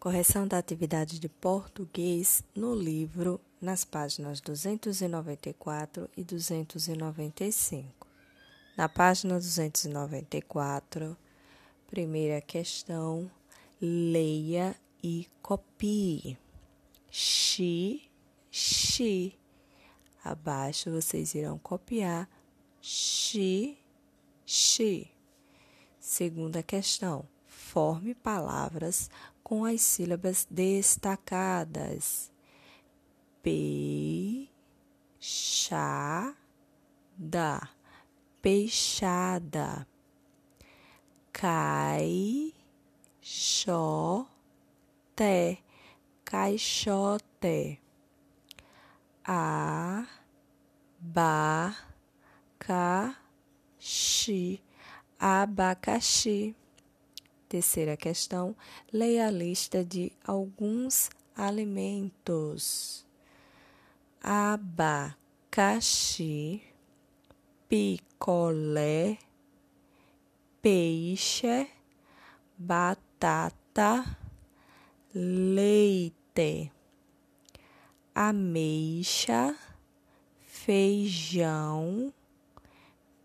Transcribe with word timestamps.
Correção 0.00 0.46
da 0.46 0.58
atividade 0.58 1.18
de 1.18 1.28
português 1.28 2.44
no 2.54 2.72
livro, 2.72 3.40
nas 3.60 3.84
páginas 3.84 4.40
294 4.40 6.08
e 6.16 6.22
295. 6.22 8.06
Na 8.76 8.88
página 8.88 9.34
294, 9.34 11.16
primeira 11.88 12.40
questão, 12.40 13.28
leia 13.80 14.76
e 15.02 15.26
copie. 15.42 16.38
Xi, 17.10 18.08
xi. 18.52 19.36
Abaixo 20.22 20.92
vocês 20.92 21.34
irão 21.34 21.58
copiar 21.58 22.28
xi, 22.80 23.76
xi. 24.46 25.10
Segunda 25.98 26.62
questão, 26.62 27.26
forme 27.48 28.14
palavras 28.14 29.10
com 29.48 29.64
as 29.64 29.80
sílabas 29.80 30.46
destacadas. 30.50 32.30
Peixada, 33.42 34.46
peixada. 38.42 39.88
Caixote, 41.32 42.52
caixote. 46.26 47.80
Abacaxi, 49.24 50.20
abacaxi. 55.18 56.54
Terceira 57.48 57.96
questão: 57.96 58.54
leia 58.92 59.28
a 59.28 59.30
lista 59.30 59.82
de 59.82 60.12
alguns 60.22 61.08
alimentos: 61.34 63.06
abacaxi, 64.22 65.14
picolé, 67.66 69.16
peixe, 70.60 71.70
batata, 72.58 74.04
leite, 75.14 76.70
ameixa, 78.14 79.56
feijão, 80.44 82.12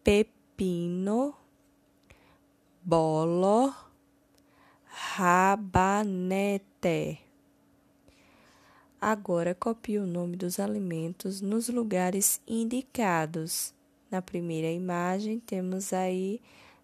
pepino, 0.01 1.35
bolo 2.81 3.91
rabanete. 5.11 6.39
Agora 8.99 9.53
copie 9.53 9.99
o 9.99 10.07
nome 10.07 10.35
dos 10.37 10.59
alimentos 10.59 11.39
nos 11.41 11.69
lugares 11.69 12.41
indicados. 12.47 13.73
Na 14.09 14.21
primeira 14.21 14.71
imagem 14.71 15.39
temos 15.39 15.93
aí 15.93 16.41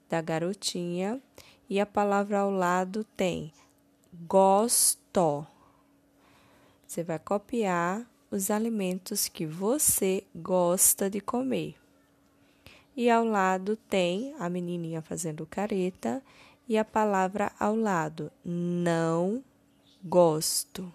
da 0.10 0.22
garotinha 0.22 1.20
e 1.68 1.80
a 1.80 1.86
palavra 1.86 2.40
ao 2.40 2.52
lado 2.52 3.04
tem 3.16 3.52
gosto. 4.28 5.48
Você 6.86 7.04
vai 7.04 7.18
copiar 7.18 8.06
os 8.30 8.52
alimentos 8.52 9.28
que 9.28 9.46
você 9.46 10.24
gosta 10.36 11.10
de 11.10 11.20
comer. 11.22 11.76
E 12.96 13.10
ao 13.10 13.24
lado 13.24 13.76
tem 13.76 14.36
a 14.40 14.50
menininha 14.50 15.02
fazendo 15.02 15.48
careta 15.48 16.22
e 16.70 16.78
a 16.78 16.86
palavra 16.86 17.52
ao 17.60 17.76
lado, 17.76 18.32
não 18.46 19.44
gosto. 20.04 20.94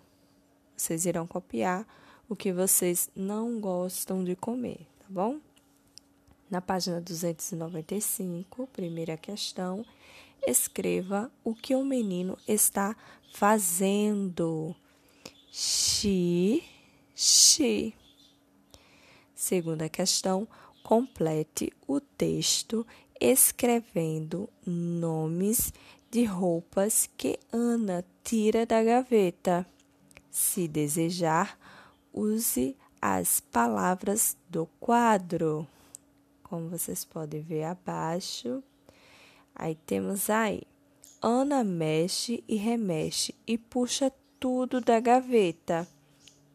Vocês 0.77 1.05
irão 1.05 1.27
copiar 1.27 1.84
o 2.28 2.36
que 2.36 2.53
vocês 2.53 3.11
não 3.14 3.61
gostam 3.61 4.22
de 4.22 4.36
comer, 4.36 4.86
tá 5.00 5.06
bom? 5.08 5.40
Na 6.48 6.61
página 6.61 7.01
295, 7.01 8.68
primeira 8.68 9.17
questão, 9.17 9.84
escreva 10.46 11.29
o 11.42 11.57
que 11.57 11.74
o 11.74 11.84
menino 11.84 12.39
está 12.46 12.96
fazendo. 13.33 14.77
Xi, 15.51 16.63
xi. 17.17 17.92
Segunda 19.34 19.89
questão, 19.89 20.46
complete 20.84 21.73
o 21.89 21.98
texto 22.01 22.86
escrevendo 23.24 24.51
nomes 24.67 25.73
de 26.11 26.24
roupas 26.24 27.08
que 27.17 27.39
Ana 27.51 28.05
tira 28.23 28.67
da 28.67 28.85
gaveta. 28.85 29.67
Se 30.30 30.68
desejar, 30.68 31.58
use 32.13 32.77
as 33.01 33.40
palavras 33.40 34.36
do 34.51 34.67
quadro. 34.79 35.67
Como 36.42 36.68
vocês 36.68 37.02
podem 37.02 37.40
ver 37.40 37.64
abaixo, 37.64 38.63
aí 39.55 39.74
temos 39.74 40.29
aí. 40.29 40.63
Ana 41.23 41.64
mexe 41.64 42.45
e 42.46 42.57
remexe 42.57 43.34
e 43.46 43.57
puxa 43.57 44.13
tudo 44.39 44.83
da 44.83 45.01
gaveta. 45.01 45.89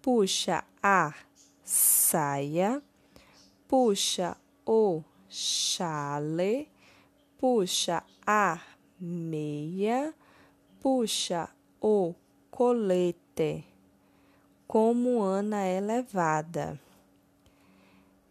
Puxa 0.03 0.63
a 0.84 1.16
saia, 1.63 2.79
puxa 3.68 4.38
o 4.63 5.03
chale, 5.29 6.67
puxa 7.38 8.03
a 8.25 8.59
meia, 9.00 10.13
puxa 10.81 11.50
o 11.79 12.13
colete. 12.50 13.66
Como 14.67 15.22
Ana 15.22 15.63
é 15.63 15.79
levada. 15.79 16.79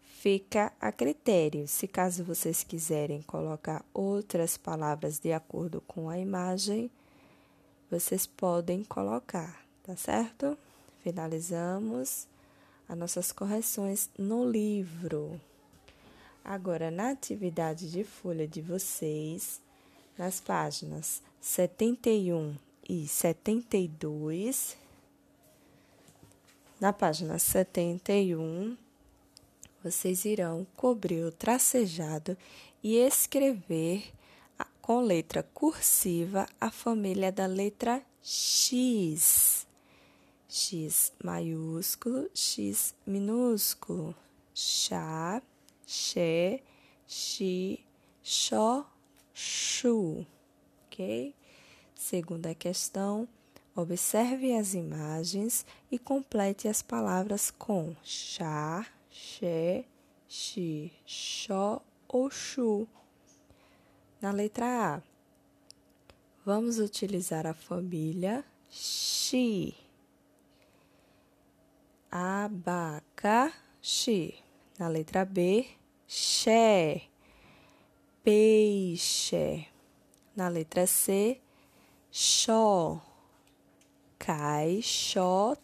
Fica 0.01 0.71
a 0.79 0.91
critério. 0.91 1.67
Se 1.67 1.87
caso 1.87 2.23
vocês 2.23 2.63
quiserem 2.63 3.21
colocar 3.21 3.83
outras 3.93 4.57
palavras 4.57 5.17
de 5.17 5.31
acordo 5.31 5.81
com 5.81 6.09
a 6.09 6.19
imagem, 6.19 6.91
vocês 7.89 8.27
podem 8.27 8.83
colocar, 8.83 9.65
tá 9.83 9.95
certo? 9.95 10.57
Finalizamos 10.99 12.27
as 12.87 12.97
nossas 12.97 13.31
correções 13.31 14.09
no 14.17 14.49
livro. 14.49 15.39
Agora, 16.49 16.89
na 16.89 17.11
atividade 17.11 17.91
de 17.91 18.03
folha 18.03 18.47
de 18.47 18.59
vocês, 18.59 19.61
nas 20.17 20.41
páginas 20.41 21.21
71 21.39 22.57
e 22.89 23.07
72, 23.07 24.75
na 26.81 26.91
página 26.91 27.37
71, 27.37 28.75
vocês 29.83 30.25
irão 30.25 30.65
cobrir 30.75 31.23
o 31.23 31.31
tracejado 31.31 32.35
e 32.81 32.95
escrever 32.95 34.11
com 34.81 35.01
letra 35.01 35.43
cursiva 35.43 36.47
a 36.59 36.71
família 36.71 37.31
da 37.31 37.45
letra 37.45 38.01
X. 38.23 39.67
X 40.47 41.13
maiúsculo, 41.23 42.27
X 42.33 42.95
minúsculo. 43.05 44.15
Chá 44.55 45.43
she, 45.89 46.61
she, 47.07 47.83
xó, 48.23 48.85
chu. 49.33 50.23
Ok? 50.85 51.33
Segunda 51.95 52.53
questão. 52.53 53.27
Observe 53.75 54.53
as 54.55 54.75
imagens 54.75 55.65
e 55.91 55.97
complete 55.97 56.67
as 56.67 56.83
palavras 56.83 57.49
com 57.49 57.95
chá, 58.03 58.85
xé, 59.09 59.83
xi, 60.27 60.91
xó 61.07 61.81
ou 62.07 62.29
chu. 62.29 62.87
Na 64.21 64.31
letra 64.31 64.95
A, 64.95 65.01
vamos 66.45 66.77
utilizar 66.77 67.47
a 67.47 67.53
família 67.55 68.45
xi. 68.69 69.73
Abacaxi. 72.11 73.55
Na 74.77 74.87
letra 74.87 75.25
B, 75.25 75.78
xé, 76.11 77.03
peixe. 78.23 79.67
Na 80.35 80.47
letra 80.47 80.87
C, 80.87 81.39
xó, 82.11 82.99
caixote. 84.17 85.61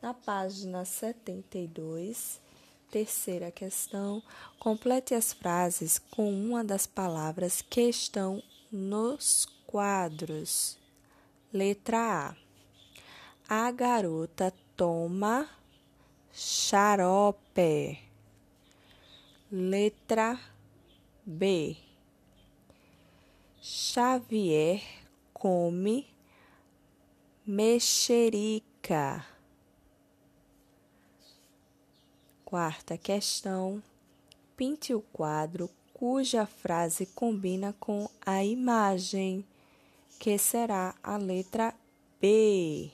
Na 0.00 0.14
página 0.14 0.84
72, 0.84 2.40
terceira 2.88 3.50
questão, 3.50 4.22
complete 4.60 5.14
as 5.14 5.32
frases 5.32 5.98
com 5.98 6.30
uma 6.32 6.62
das 6.62 6.86
palavras 6.86 7.60
que 7.60 7.88
estão 7.88 8.40
nos 8.70 9.48
quadros. 9.66 10.78
Letra 11.52 12.36
A. 13.48 13.66
A 13.66 13.70
garota 13.72 14.52
toma 14.76 15.48
xarope. 16.32 18.05
Letra 19.48 20.40
B. 21.24 21.76
Xavier 23.62 24.82
come 25.32 26.04
mexerica. 27.46 29.24
Quarta 32.44 32.98
questão. 32.98 33.80
Pinte 34.56 34.92
o 34.92 35.00
quadro 35.00 35.70
cuja 35.94 36.44
frase 36.44 37.06
combina 37.06 37.72
com 37.78 38.10
a 38.26 38.42
imagem, 38.42 39.46
que 40.18 40.36
será 40.38 40.92
a 41.00 41.16
letra 41.16 41.72
B. 42.20 42.90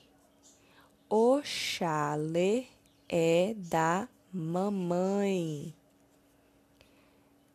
O 1.08 1.40
chale 1.42 2.68
é 3.08 3.54
da 3.56 4.06
mamãe. 4.30 5.74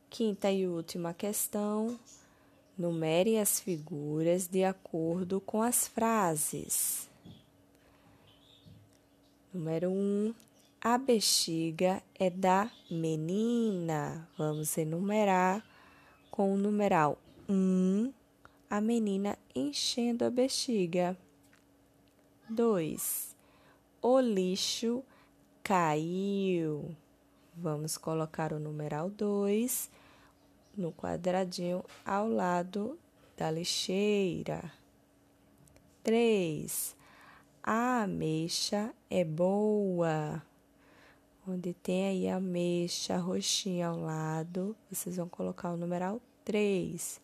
Quinta 0.09 0.50
e 0.50 0.65
última 0.65 1.13
questão. 1.13 2.00
Numere 2.77 3.38
as 3.38 3.59
figuras 3.59 4.48
de 4.48 4.63
acordo 4.63 5.42
com 5.42 5.62
as 5.62 5.88
frases. 5.88 7.09
Número 9.54 9.89
1. 9.89 9.94
Um, 9.94 10.33
a 10.80 10.98
bexiga 10.98 12.01
é 12.18 12.30
da 12.30 12.71
menina. 12.89 14.27
Vamos 14.38 14.77
enumerar 14.77 15.63
com 16.31 16.54
o 16.54 16.57
numeral 16.57 17.18
1, 17.50 17.54
um, 17.54 18.13
a 18.69 18.80
menina 18.80 19.38
enchendo 19.56 20.24
a 20.24 20.30
bexiga. 20.30 21.18
2. 22.50 23.36
O 24.01 24.19
lixo 24.19 25.04
caiu. 25.63 26.95
Vamos 27.59 27.98
colocar 27.98 28.54
o 28.54 28.59
numeral 28.59 29.09
2 29.09 29.89
no 30.77 30.92
quadradinho 30.92 31.83
ao 32.06 32.30
lado 32.30 33.00
da 33.36 33.50
lixeira. 33.50 34.71
3. 36.04 36.95
A 37.63 38.04
ameixa 38.04 38.94
é 39.09 39.24
boa. 39.24 40.44
Onde 41.48 41.74
tem 41.74 42.06
aí 42.06 42.30
a 42.30 42.36
ameixa 42.36 43.18
roxinha 43.18 43.88
ao 43.88 44.00
lado, 44.00 44.75
vocês 44.88 45.18
vão 45.18 45.27
colocar 45.27 45.71
o 45.71 45.77
numeral 45.77 46.21
3. 46.45 47.19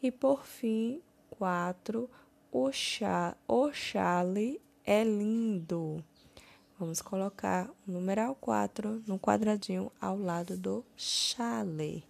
E 0.00 0.12
por 0.12 0.46
fim, 0.46 1.02
4. 1.30 2.08
O, 2.52 2.70
chá, 2.70 3.36
o 3.48 3.72
chale 3.72 4.60
é 4.84 5.02
lindo. 5.02 6.04
Vamos 6.78 7.00
colocar 7.00 7.70
o 7.88 7.90
numeral 7.90 8.34
4 8.34 9.02
no 9.06 9.18
quadradinho 9.18 9.90
ao 9.98 10.18
lado 10.18 10.58
do 10.58 10.84
chale. 10.94 12.04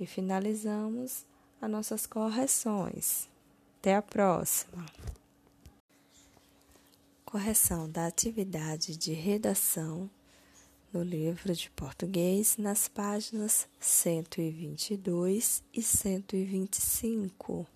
E 0.00 0.06
finalizamos 0.06 1.26
as 1.60 1.70
nossas 1.70 2.06
correções. 2.06 3.28
Até 3.78 3.94
a 3.94 4.00
próxima! 4.00 4.86
Correção 7.26 7.90
da 7.90 8.06
atividade 8.06 8.96
de 8.96 9.12
redação 9.12 10.08
no 10.90 11.02
livro 11.02 11.52
de 11.52 11.70
português 11.70 12.56
nas 12.56 12.88
páginas 12.88 13.68
122 13.78 15.62
e 15.74 15.82
125. 15.82 17.66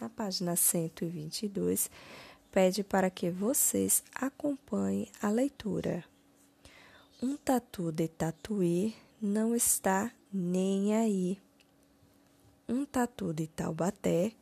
Na 0.00 0.08
página 0.08 0.54
122, 0.54 1.90
pede 2.52 2.84
para 2.84 3.10
que 3.10 3.30
vocês 3.30 4.04
acompanhem 4.14 5.08
a 5.20 5.28
leitura. 5.28 6.04
Um 7.20 7.36
tatu 7.36 7.90
de 7.90 8.06
tatuí 8.06 8.94
não 9.20 9.56
está 9.56 10.12
nem 10.32 10.94
aí 10.94 11.40
um 12.72 12.84
tatu 12.84 13.34
de 13.34 13.46
Taubaté, 13.46 14.32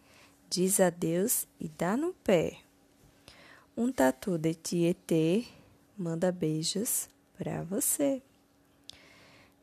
diz 0.48 0.78
adeus 0.78 1.46
e 1.58 1.68
dá 1.68 1.96
no 1.96 2.12
pé. 2.12 2.58
Um 3.76 3.90
tatu 3.90 4.38
de 4.38 4.54
Tietê 4.54 5.44
manda 5.96 6.30
beijos 6.30 7.08
para 7.36 7.62
você. 7.64 8.22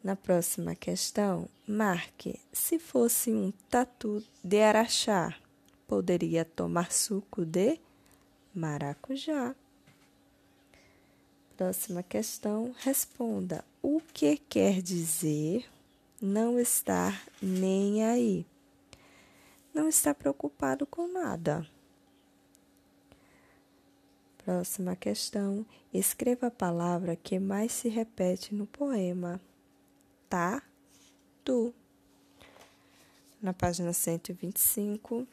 Na 0.03 0.15
próxima 0.15 0.75
questão, 0.75 1.47
marque 1.67 2.39
se 2.51 2.79
fosse 2.79 3.31
um 3.31 3.51
tatu 3.69 4.23
de 4.43 4.61
araxá, 4.61 5.35
poderia 5.88 6.43
tomar 6.43 6.91
suco 6.91 7.45
de 7.45 7.79
maracujá. 8.57 9.56
Próxima 11.56 12.04
questão, 12.04 12.74
responda 12.80 13.63
o 13.81 14.01
que 14.13 14.38
quer 14.38 14.81
dizer 14.81 15.65
não 16.21 16.59
estar 16.59 17.24
nem 17.42 18.04
aí 18.04 18.45
não 19.77 19.88
está 19.88 20.12
preocupado 20.12 20.88
com 20.88 21.07
nada. 21.07 21.63
Próxima 24.39 24.95
questão. 24.95 25.63
Escreva 25.94 26.48
a 26.48 26.51
palavra 26.51 27.15
que 27.15 27.38
mais 27.38 27.71
se 27.74 27.88
repete 27.88 28.56
no 28.56 28.65
poema. 28.65 29.39
Tá? 30.27 30.63
Tu. 31.44 31.71
Na 33.39 33.53
página 33.53 33.94
125. 33.94 35.27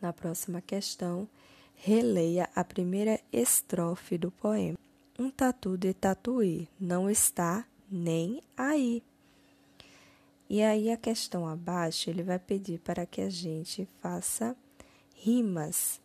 Na 0.00 0.14
próxima 0.14 0.62
questão, 0.62 1.28
releia 1.76 2.48
a 2.54 2.64
primeira 2.64 3.20
estrofe 3.32 4.18
do 4.18 4.30
poema. 4.30 4.76
Um 5.18 5.30
tatu 5.30 5.78
de 5.78 5.94
tatuí 5.94 6.68
não 6.80 7.08
está 7.08 7.64
nem 7.90 8.42
aí. 8.56 9.02
E 10.48 10.62
aí 10.62 10.90
a 10.90 10.96
questão 10.96 11.46
abaixo, 11.46 12.10
ele 12.10 12.22
vai 12.22 12.38
pedir 12.38 12.80
para 12.80 13.06
que 13.06 13.20
a 13.20 13.30
gente 13.30 13.88
faça 14.00 14.56
rimas 15.14 16.00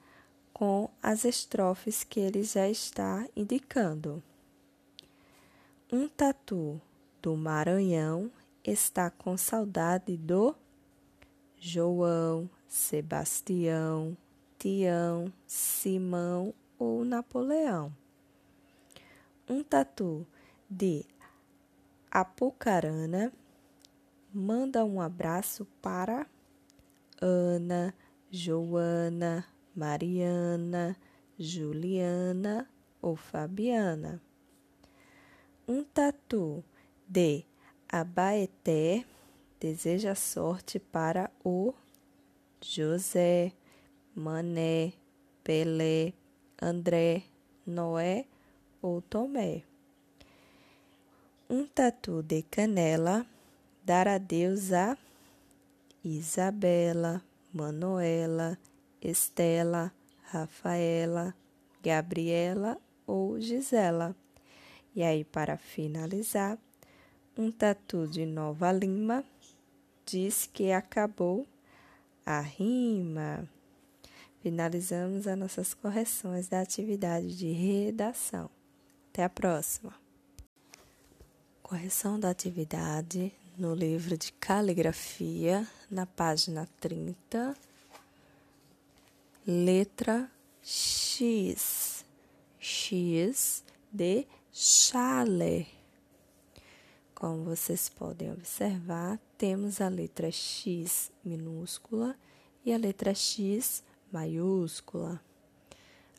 com 0.54 0.90
as 1.02 1.26
estrofes 1.26 2.04
que 2.04 2.20
ele 2.20 2.44
já 2.44 2.70
está 2.70 3.28
indicando. 3.36 4.22
Um 5.92 6.08
tatu 6.08 6.80
do 7.22 7.36
Maranhão 7.36 8.32
está 8.64 9.10
com 9.10 9.38
saudade 9.38 10.16
do 10.18 10.56
João, 11.60 12.50
Sebastião, 12.68 14.18
Tião, 14.62 15.34
Simão 15.48 16.54
ou 16.78 17.04
Napoleão. 17.04 17.92
Um 19.50 19.64
tatu 19.64 20.24
de 20.70 21.04
Apucarana 22.12 23.34
manda 24.32 24.86
um 24.86 25.02
abraço 25.02 25.66
para 25.82 26.28
Ana, 27.20 27.92
Joana, 28.30 29.48
Mariana, 29.76 30.96
Juliana 31.40 32.70
ou 33.02 33.16
Fabiana. 33.16 34.22
Um 35.68 35.84
tatu 35.84 36.64
de 37.08 37.44
Abaeté 37.90 39.06
deseja 39.60 40.14
sorte 40.14 40.78
para 40.78 41.32
o 41.44 41.74
José, 42.62 43.54
Mané, 44.16 44.94
Pelé, 45.44 46.14
André, 46.62 47.24
Noé 47.66 48.26
ou 48.82 49.02
Tomé. 49.02 49.64
Um 51.50 51.66
tatu 51.66 52.22
de 52.22 52.42
canela 52.44 53.26
dar 53.84 54.08
adeus 54.08 54.72
a 54.74 54.98
Isabela, 56.04 57.22
Manuela, 57.54 58.58
Estela, 59.02 59.94
Rafaela, 60.24 61.34
Gabriela 61.84 62.78
ou 63.06 63.40
Gisela. 63.40 64.16
E 64.96 65.04
aí, 65.04 65.24
para 65.24 65.58
finalizar, 65.58 66.58
um 67.38 67.52
tatu 67.52 68.08
de 68.08 68.26
Nova 68.26 68.72
Lima 68.72 69.24
diz 70.06 70.50
que 70.52 70.72
acabou 70.72 71.46
a 72.26 72.42
rima. 72.42 73.48
Finalizamos 74.42 75.28
as 75.28 75.38
nossas 75.38 75.74
correções 75.76 76.48
da 76.48 76.62
atividade 76.62 77.38
de 77.38 77.52
redação. 77.52 78.50
Até 79.10 79.24
a 79.24 79.30
próxima. 79.30 79.94
Correção 81.62 82.20
da 82.20 82.32
atividade 82.32 83.32
no 83.56 83.76
livro 83.76 84.18
de 84.18 84.32
caligrafia, 84.34 85.68
na 85.92 86.08
página 86.08 86.68
30, 86.80 87.56
letra 89.46 90.30
X. 90.64 92.04
X 92.60 93.64
de 93.92 94.26
chale. 94.52 95.68
Como 97.14 97.44
vocês 97.44 97.90
podem 97.90 98.32
observar, 98.32 99.20
temos 99.38 99.80
a 99.80 99.88
letra 99.88 100.32
X 100.32 101.12
minúscula 101.24 102.16
e 102.66 102.74
a 102.74 102.78
letra 102.78 103.14
X 103.14 103.84
maiúscula. 104.12 105.22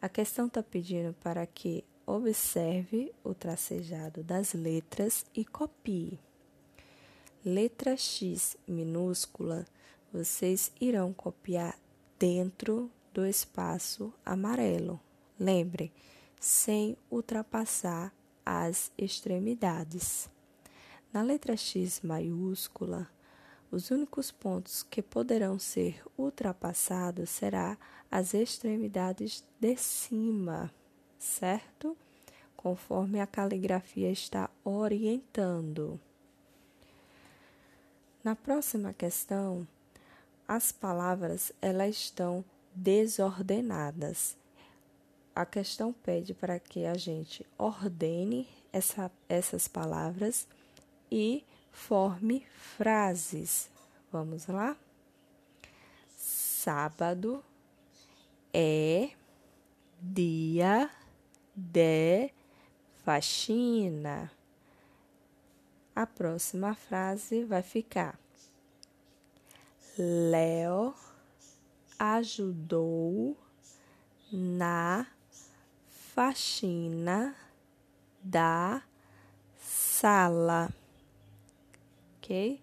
A 0.01 0.09
questão 0.09 0.47
está 0.47 0.63
pedindo 0.63 1.15
para 1.23 1.47
que 1.47 1.85
observe 2.07 3.13
o 3.23 3.35
tracejado 3.35 4.23
das 4.23 4.53
letras 4.53 5.25
e 5.35 5.45
copie 5.45 6.19
letra 7.45 7.97
X 7.97 8.57
minúscula, 8.69 9.67
vocês 10.13 10.73
irão 10.81 11.13
copiar 11.13 11.77
dentro 12.19 12.91
do 13.13 13.27
espaço 13.27 14.13
amarelo. 14.25 15.01
Lembre, 15.39 15.93
sem 16.41 16.97
ultrapassar 17.11 18.13
as 18.47 18.93
extremidades. 18.97 20.31
Na 21.13 21.23
letra 21.23 21.57
X 21.57 22.01
maiúscula, 22.01 23.11
os 23.73 23.91
únicos 23.91 24.31
pontos 24.31 24.83
que 24.83 25.01
poderão 25.01 25.59
ser 25.59 26.03
ultrapassados 26.17 27.31
será 27.31 27.79
as 28.11 28.35
extremidades 28.35 29.43
de 29.59 29.75
cima, 29.79 30.71
certo? 31.19 31.97
Conforme 32.55 33.19
a 33.19 33.27
caligrafia 33.27 34.11
está 34.11 34.51
orientando. 34.63 35.99
Na 38.23 38.37
próxima 38.37 38.93
questão, 38.93 39.67
as 40.47 40.71
palavras 40.71 41.51
elas 41.63 41.97
estão 41.97 42.45
desordenadas. 42.75 44.37
A 45.35 45.47
questão 45.47 45.95
pede 45.95 46.35
para 46.35 46.59
que 46.59 46.85
a 46.85 46.95
gente 46.95 47.47
ordene 47.57 48.47
essa, 48.71 49.11
essas 49.31 49.67
palavras 49.67 50.47
e 51.11 51.43
forme 51.73 52.47
frases. 52.77 53.71
Vamos 54.13 54.47
lá? 54.47 54.77
Sábado 56.17 57.43
é 58.53 59.11
dia 60.01 60.91
de 61.57 62.31
faxina. 63.05 64.31
A 65.97 66.07
próxima 66.07 66.75
frase 66.75 67.45
vai 67.45 67.63
ficar: 67.63 68.19
Léo 69.99 70.95
ajudou 71.99 73.37
na 74.31 75.07
faxina 75.89 77.35
da 78.23 78.83
sala 79.59 80.73
ok? 82.23 82.61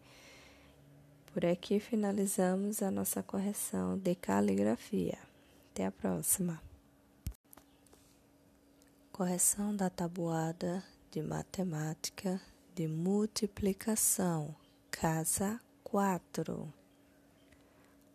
Por 1.34 1.46
aqui 1.46 1.82
finalizamos 1.82 2.82
a 2.82 2.90
nossa 2.90 3.22
correção 3.22 3.98
de 3.98 4.16
caligrafia. 4.16 5.18
Até 5.72 5.86
a 5.86 5.92
próxima. 5.92 6.62
Correção 9.12 9.76
da 9.76 9.90
tabuada 9.90 10.82
de 11.12 11.22
matemática 11.22 12.42
de 12.74 12.88
multiplicação. 12.88 14.56
Casa 14.90 15.60
4. 15.84 16.74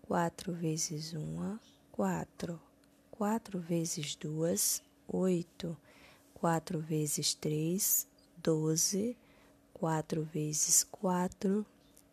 4 0.09 0.53
vezes 0.55 1.13
1, 1.13 1.59
4. 1.93 2.61
4 3.11 3.59
vezes 3.61 4.17
2, 4.17 4.83
8. 5.07 5.77
4 6.35 6.81
vezes 6.81 7.35
3, 7.35 8.09
12. 8.39 9.17
4 9.85 10.23
vezes 10.23 10.83
4, 10.85 11.67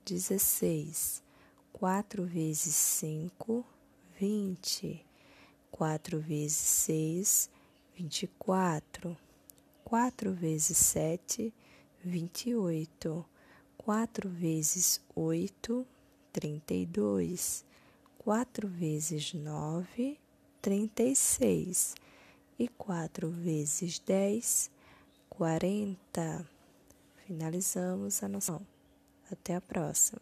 16. 0.04 1.24
4 1.72 2.26
vezes 2.26 3.00
5, 3.00 3.66
20. 4.20 5.06
4 5.72 6.20
vezes 6.20 6.58
6, 6.58 7.50
24. 7.96 9.18
4 9.86 10.34
vezes 10.34 10.78
7, 10.80 11.54
28. 12.04 13.26
4 13.78 14.30
vezes 14.30 15.02
8, 15.16 15.88
32. 16.34 17.64
4 18.20 18.68
vezes 18.68 19.34
9, 19.34 20.20
36. 20.62 21.96
E 22.60 22.68
4 22.68 23.30
vezes 23.30 23.98
10, 24.00 24.70
40 25.30 26.51
finalizamos 27.32 28.22
a 28.22 28.28
noção. 28.28 28.62
Até 29.32 29.56
a 29.56 29.62
próxima. 29.62 30.20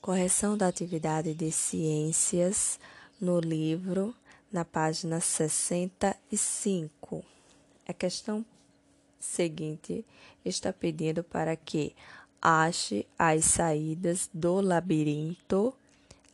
Correção 0.00 0.58
da 0.58 0.66
atividade 0.66 1.32
de 1.32 1.52
ciências 1.52 2.80
no 3.20 3.38
livro, 3.38 4.12
na 4.50 4.64
página 4.64 5.20
65. 5.20 7.24
A 7.86 7.92
questão 7.92 8.44
seguinte 9.20 10.04
está 10.44 10.72
pedindo 10.72 11.22
para 11.22 11.54
que 11.54 11.94
ache 12.42 13.06
as 13.16 13.44
saídas 13.44 14.28
do 14.34 14.60
labirinto, 14.60 15.72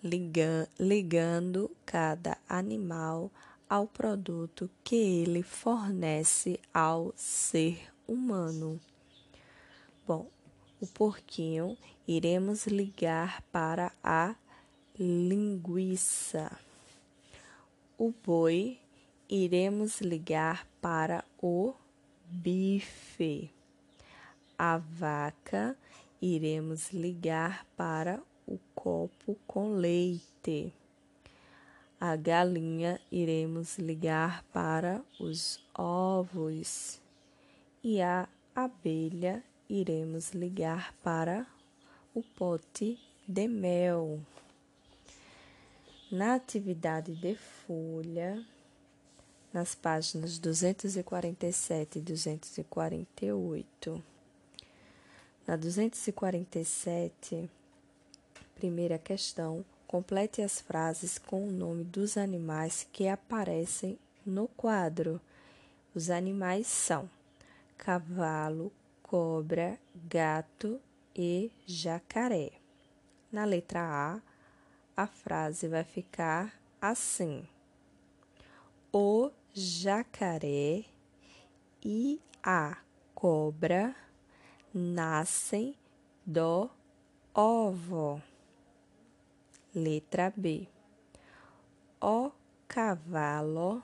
ligando 0.02 1.70
cada 1.84 2.38
animal 2.48 3.30
ao 3.72 3.86
produto 3.86 4.68
que 4.84 4.96
ele 4.96 5.42
fornece 5.42 6.60
ao 6.74 7.10
ser 7.16 7.90
humano. 8.06 8.78
Bom, 10.06 10.28
o 10.78 10.86
porquinho 10.86 11.74
iremos 12.06 12.66
ligar 12.66 13.40
para 13.50 13.90
a 14.04 14.34
linguiça. 14.98 16.54
O 17.96 18.12
boi 18.22 18.78
iremos 19.26 20.02
ligar 20.02 20.66
para 20.78 21.24
o 21.42 21.72
bife. 22.28 23.50
A 24.58 24.76
vaca 24.76 25.74
iremos 26.20 26.92
ligar 26.92 27.66
para 27.74 28.22
o 28.46 28.58
copo 28.74 29.34
com 29.46 29.72
leite 29.76 30.74
a 32.04 32.16
galinha 32.16 33.00
iremos 33.12 33.78
ligar 33.78 34.42
para 34.52 35.00
os 35.20 35.60
ovos 35.72 37.00
e 37.80 38.02
a 38.02 38.28
abelha 38.52 39.40
iremos 39.68 40.32
ligar 40.32 40.92
para 40.94 41.46
o 42.12 42.20
pote 42.20 42.98
de 43.28 43.46
mel. 43.46 44.20
Na 46.10 46.34
atividade 46.34 47.14
de 47.14 47.36
folha, 47.36 48.44
nas 49.52 49.76
páginas 49.76 50.40
247 50.40 52.00
e 52.00 52.02
248. 52.02 54.02
Na 55.46 55.54
247, 55.54 57.48
primeira 58.56 58.98
questão, 58.98 59.64
Complete 59.92 60.40
as 60.40 60.58
frases 60.58 61.18
com 61.18 61.46
o 61.46 61.52
nome 61.52 61.84
dos 61.84 62.16
animais 62.16 62.88
que 62.90 63.06
aparecem 63.06 63.98
no 64.24 64.48
quadro. 64.48 65.20
Os 65.94 66.08
animais 66.08 66.66
são 66.66 67.10
cavalo, 67.76 68.72
cobra, 69.02 69.78
gato 70.08 70.80
e 71.14 71.50
jacaré. 71.66 72.52
Na 73.30 73.44
letra 73.44 73.82
A, 73.82 74.22
a 74.96 75.06
frase 75.06 75.68
vai 75.68 75.84
ficar 75.84 76.58
assim: 76.80 77.46
O 78.90 79.30
jacaré 79.52 80.86
e 81.84 82.18
a 82.42 82.78
cobra 83.14 83.94
nascem 84.72 85.76
do 86.24 86.70
ovo. 87.34 88.22
Letra 89.74 90.30
B. 90.36 90.68
O 91.98 92.30
cavalo 92.68 93.82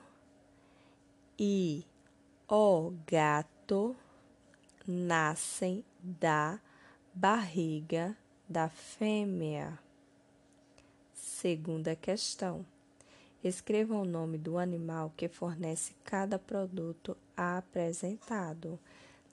e 1.37 1.83
o 2.47 2.93
gato 3.07 3.95
nascem 4.85 5.83
da 5.99 6.59
barriga 7.11 8.15
da 8.47 8.69
fêmea. 8.69 9.79
Segunda 11.11 11.95
questão. 11.95 12.63
Escreva 13.43 13.95
o 13.95 14.05
nome 14.05 14.37
do 14.37 14.59
animal 14.59 15.11
que 15.17 15.27
fornece 15.27 15.95
cada 16.03 16.37
produto 16.37 17.17
apresentado. 17.35 18.77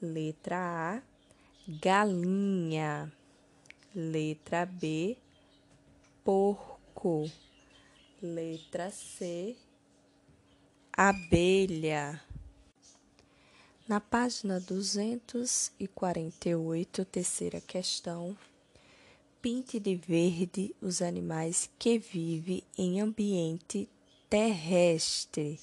Letra 0.00 0.56
A, 0.56 1.02
galinha. 1.68 3.12
Letra 3.94 4.64
B, 4.64 5.18
porco. 6.26 7.30
Letra 8.21 8.90
C, 8.90 9.56
abelha. 10.92 12.21
Na 13.87 14.00
página 14.00 14.59
248, 14.59 17.04
terceira 17.04 17.61
questão, 17.61 18.37
pinte 19.40 19.78
de 19.78 19.95
verde 19.95 20.75
os 20.83 21.00
animais 21.00 21.71
que 21.78 21.97
vivem 21.97 22.64
em 22.76 23.00
ambiente 23.00 23.88
terrestre 24.28 25.61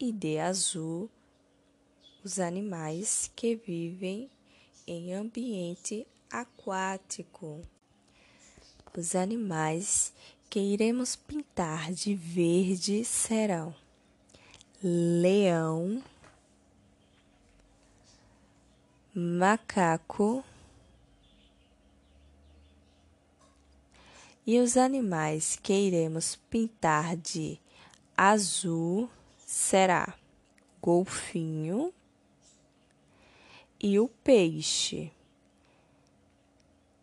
e 0.00 0.10
de 0.10 0.40
azul 0.40 1.08
os 2.24 2.40
animais 2.40 3.30
que 3.36 3.54
vivem 3.54 4.28
em 4.88 5.14
ambiente 5.14 6.04
aquático. 6.28 7.62
Os 8.96 9.16
animais 9.16 10.12
que 10.48 10.60
iremos 10.60 11.16
pintar 11.16 11.92
de 11.92 12.14
verde 12.14 13.04
serão 13.04 13.74
leão, 14.80 16.00
macaco 19.12 20.44
e 24.46 24.60
os 24.60 24.76
animais 24.76 25.58
que 25.60 25.72
iremos 25.72 26.36
pintar 26.48 27.16
de 27.16 27.58
azul 28.16 29.10
será 29.44 30.14
golfinho 30.80 31.92
e 33.80 33.98
o 33.98 34.06
peixe, 34.06 35.10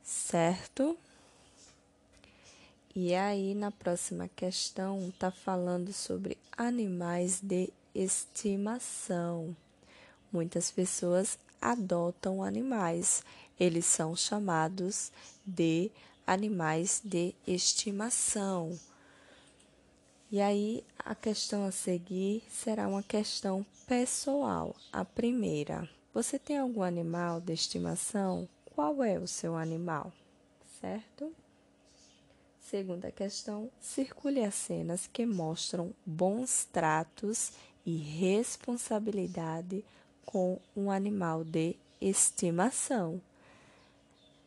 certo? 0.02 0.98
E 2.94 3.16
aí, 3.16 3.56
na 3.56 3.72
próxima 3.72 4.28
questão, 4.28 5.08
está 5.08 5.32
falando 5.32 5.94
sobre 5.94 6.38
animais 6.58 7.40
de 7.40 7.72
estimação. 7.96 9.56
Muitas 10.30 10.70
pessoas 10.72 11.40
adotam 11.62 12.44
animais, 12.44 13.24
eles 13.58 13.86
são 13.86 14.14
chamados 14.14 15.10
de 15.46 15.90
animais 16.28 17.02
de 17.02 17.34
estimação. 17.48 18.78
E 20.30 20.42
aí, 20.42 20.84
a 21.00 21.16
questão 21.16 21.66
a 21.66 21.72
seguir 21.72 22.44
será 22.50 22.90
uma 22.90 23.04
questão 23.04 23.66
pessoal. 23.88 24.76
A 24.92 25.06
primeira: 25.06 25.90
você 26.14 26.38
tem 26.38 26.58
algum 26.58 26.84
animal 26.84 27.40
de 27.40 27.54
estimação? 27.54 28.50
Qual 28.66 29.02
é 29.02 29.18
o 29.18 29.28
seu 29.30 29.56
animal? 29.56 30.12
Certo? 30.82 31.34
Segunda 32.72 33.12
questão: 33.12 33.70
circule 33.82 34.42
as 34.46 34.56
cenas 34.56 35.06
que 35.06 35.26
mostram 35.26 35.94
bons 36.06 36.64
tratos 36.72 37.52
e 37.86 37.98
responsabilidade 37.98 39.84
com 40.26 40.58
um 40.74 40.90
animal 40.90 41.44
de 41.44 41.76
estimação. 42.00 43.22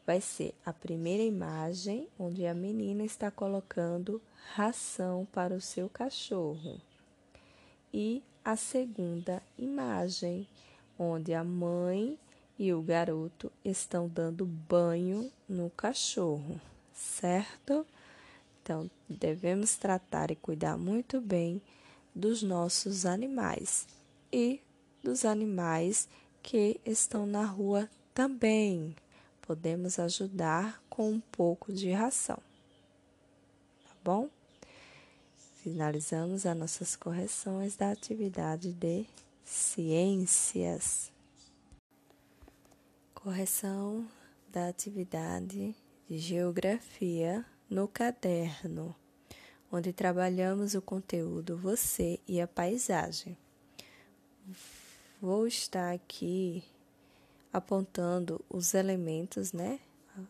Vai 0.07 0.23
ser 0.23 0.55
a 0.65 0.73
primeira 0.73 1.23
imagem 1.23 2.09
onde 2.19 2.47
a 2.47 2.55
menina 2.55 3.05
está 3.05 3.31
colocando 3.31 4.23
ração 4.55 5.29
para 5.31 5.53
o 5.53 5.61
seu 5.61 5.91
cachorro. 5.91 6.81
E 7.93 8.23
a 8.43 8.57
segunda 8.57 9.43
imagem, 9.59 10.49
onde 10.99 11.35
a 11.35 11.45
mãe 11.45 12.19
e 12.59 12.73
o 12.73 12.81
garoto 12.81 13.53
estão 13.63 14.09
dando 14.09 14.47
banho 14.47 15.31
no 15.47 15.69
cachorro, 15.69 16.59
certo? 16.95 17.87
Então, 18.65 18.91
devemos 19.07 19.77
tratar 19.77 20.31
e 20.31 20.37
cuidar 20.37 20.79
muito 20.79 21.21
bem 21.21 21.61
dos 22.15 22.43
nossos 22.43 23.05
animais 23.05 23.87
e 24.33 24.59
dos 25.03 25.27
animais 25.27 26.09
que 26.43 26.81
estão 26.83 27.27
na 27.27 27.45
rua 27.45 27.91
também. 28.15 28.97
Podemos 29.43 29.99
ajudar 29.99 30.83
com 30.89 31.11
um 31.11 31.21
pouco 31.21 31.75
de 31.75 31.93
ração. 31.93 32.39
Tá 33.85 33.95
bom? 34.03 34.31
Finalizamos 35.63 36.47
as 36.47 36.57
nossas 36.57 36.97
correções 36.97 37.77
da 37.77 37.91
atividade 37.91 38.73
de 38.73 39.05
ciências. 39.45 41.13
Correção 43.15 44.09
da 44.49 44.69
atividade 44.69 45.77
de 46.09 46.19
geografia 46.19 47.45
no 47.69 47.89
caderno, 47.89 48.95
onde 49.71 49.93
trabalhamos 49.93 50.75
o 50.75 50.83
conteúdo 50.83 51.57
você 51.57 52.21
e 52.29 52.41
a 52.41 52.47
paisagem. 52.47 53.37
Vou 55.21 55.47
estar 55.47 55.93
aqui 55.93 56.63
apontando 57.53 58.45
os 58.51 58.75
elementos, 58.75 59.53
né? 59.53 59.81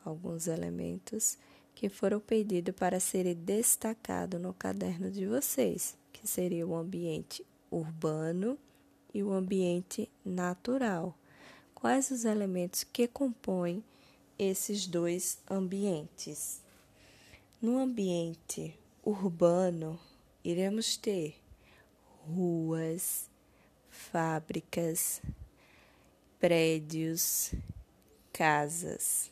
Alguns 0.05 0.47
elementos 0.47 1.37
que 1.75 1.89
foram 1.89 2.21
pedidos 2.21 2.75
para 2.75 3.01
serem 3.01 3.35
destacados 3.35 4.41
no 4.41 4.55
caderno 4.55 5.11
de 5.11 5.27
vocês, 5.27 5.97
que 6.13 6.29
seria 6.29 6.67
o 6.67 6.75
ambiente 6.75 7.45
urbano 7.71 8.57
e 9.13 9.23
o 9.23 9.33
ambiente 9.33 10.09
natural. 10.25 11.17
Quais 11.75 12.11
os 12.11 12.25
elementos 12.25 12.85
que 12.85 13.09
compõem 13.09 13.83
esses 14.39 14.87
dois 14.87 15.39
ambientes? 15.51 16.64
No 17.65 17.79
ambiente 17.79 18.79
urbano, 19.03 19.99
iremos 20.45 20.99
ter 20.99 21.37
ruas, 22.29 23.31
fábricas, 23.89 25.23
prédios, 26.39 27.55
casas. 28.31 29.31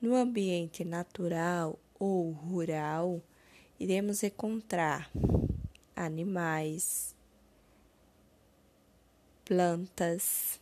No 0.00 0.14
ambiente 0.14 0.84
natural 0.84 1.76
ou 1.98 2.30
rural, 2.30 3.20
iremos 3.80 4.22
encontrar 4.22 5.10
animais, 5.96 7.12
plantas, 9.44 10.60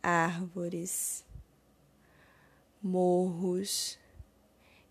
árvores, 0.00 1.24
morros 2.80 3.98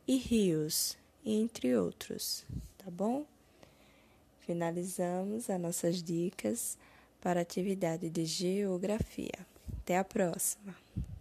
e 0.07 0.17
rios, 0.17 0.97
entre 1.25 1.75
outros, 1.75 2.45
tá 2.77 2.89
bom? 2.89 3.25
Finalizamos 4.41 5.49
as 5.49 5.61
nossas 5.61 6.01
dicas 6.01 6.77
para 7.21 7.39
a 7.39 7.43
atividade 7.43 8.09
de 8.09 8.25
geografia. 8.25 9.45
Até 9.77 9.97
a 9.97 10.03
próxima! 10.03 10.75